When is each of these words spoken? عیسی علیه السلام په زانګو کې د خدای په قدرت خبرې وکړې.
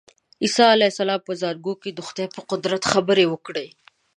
عیسی 0.43 0.63
علیه 0.75 0.91
السلام 0.91 1.21
په 1.27 1.33
زانګو 1.41 1.73
کې 1.81 1.89
د 1.93 1.99
خدای 2.07 2.27
په 2.35 2.41
قدرت 2.51 2.83
خبرې 2.91 3.25
وکړې. 3.29 3.67